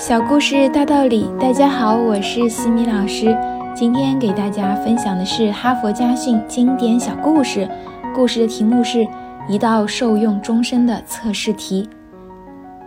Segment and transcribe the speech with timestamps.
[0.00, 3.36] 小故事大道理，大家好，我是西米老师。
[3.76, 7.70] 今天给大家分享的是哈佛家训经典小故事，
[8.14, 9.06] 故事的题目是
[9.46, 11.86] 一道受用终身的测试题。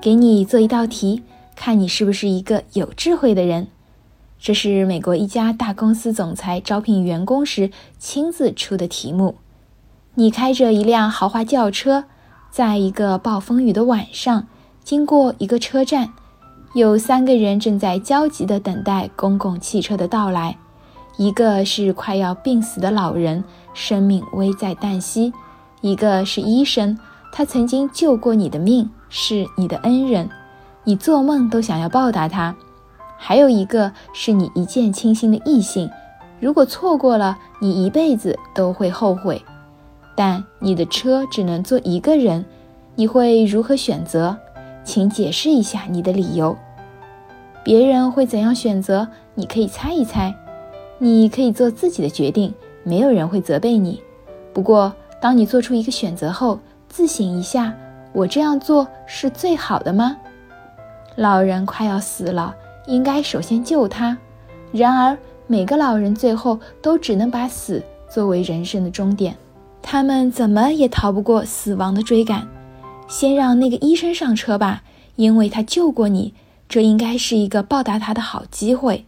[0.01, 1.21] 给你做一道题，
[1.55, 3.67] 看你是不是一个有智慧的人。
[4.39, 7.69] 这是美国一家大公司总裁招聘员工时
[7.99, 9.35] 亲自出的题目。
[10.15, 12.05] 你开着一辆豪华轿车，
[12.49, 14.47] 在一个暴风雨的晚上，
[14.83, 16.09] 经过一个车站。
[16.73, 20.57] 有三个人正在焦急地等待公共汽车的到来，
[21.17, 23.43] 一个是快要病死的老人，
[23.75, 25.31] 生命危在旦夕；
[25.81, 26.97] 一个是医生，
[27.31, 30.27] 他曾经救过你的命，是你的恩人，
[30.83, 32.55] 你做梦都想要报答他；
[33.17, 35.87] 还有一个是你一见倾心的异性，
[36.39, 39.39] 如果错过了，你一辈子都会后悔。
[40.15, 42.43] 但你的车只能坐一个人，
[42.95, 44.35] 你会如何选择？
[44.83, 46.55] 请解释一下你的理由。
[47.63, 49.07] 别人会怎样选择？
[49.35, 50.33] 你可以猜一猜。
[50.99, 54.01] 你可以做自己的决定，没有人会责备你。
[54.53, 57.73] 不过，当你做出一个选择后，自省一下：
[58.13, 60.17] 我这样做是最好的吗？
[61.15, 62.55] 老人快要死了，
[62.85, 64.17] 应该首先救他。
[64.71, 69.35] 然而，每个老人最后都只能把死作为人生的终点，
[69.81, 72.47] 他们怎么也逃不过死亡的追赶。
[73.13, 74.81] 先让那个医生上车吧，
[75.17, 76.33] 因为他救过你，
[76.67, 79.05] 这应该是一个报答他的好机会。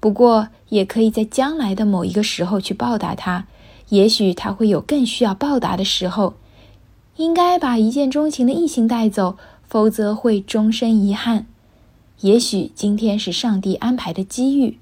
[0.00, 3.46] 不过，也可以在将来的某一个时候去报答他，
[3.90, 6.34] 也许他会有更需要报答的时候。
[7.18, 9.36] 应该把一见钟情的异性带走，
[9.68, 11.46] 否则会终身遗憾。
[12.22, 14.80] 也许今天是上帝安排的机遇。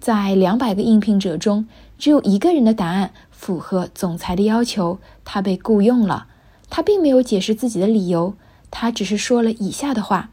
[0.00, 6.26] 在两百个应聘者中，只有一个人的答案符合总裁的要求，他被雇佣了。
[6.68, 8.34] 他并没有解释自己的理由，
[8.70, 10.30] 他只是说了以下的话：“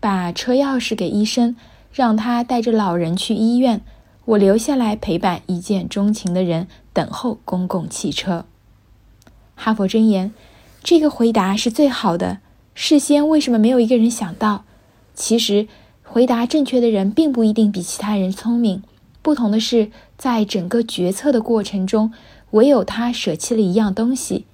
[0.00, 1.56] 把车钥匙给医生，
[1.92, 3.80] 让他带着老人去医院。
[4.26, 8.44] 我留下来陪伴一见钟情的人，等候公共汽车。”
[9.54, 10.32] 哈佛箴言：
[10.82, 12.38] 这个回答是最好的。
[12.74, 14.64] 事先为什么没有一个人想到？
[15.14, 15.66] 其实，
[16.02, 18.82] 回答正确的人并不一定比其他人聪明。
[19.22, 22.12] 不同的是，在整个决策的过程中，
[22.50, 24.44] 唯有他舍弃了一样东西。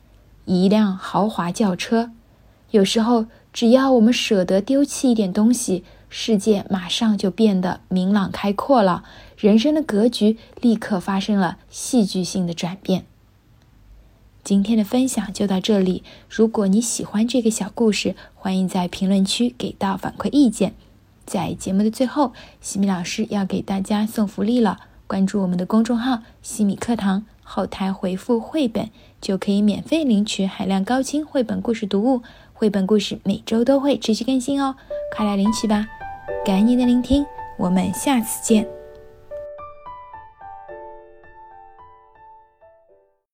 [0.44, 2.10] 一辆豪华轿车，
[2.70, 9.04] 有时候只要我们舍得丢弃一点东西，世界马上就变得明朗开阔了，
[9.36, 13.04] 人生的格局立刻发生了戏剧性的转变。
[14.44, 20.74] 今天的分享就到这里，如果你喜欢这个小故事，欢迎在评论区给到反馈意见。
[21.24, 27.24] 在节目的最后，西米老师要给大家送福利了，关注我们的公众号“西米课堂”。
[27.54, 28.88] 后台回复绘本
[29.20, 32.22] 就可以免费领取海量高清绘本故事读物，
[32.54, 34.74] 绘本故事每周都会持续更新哦，
[35.14, 35.86] 快来领取吧！
[36.46, 37.26] 感恩您的聆听，
[37.58, 38.81] 我们下次见。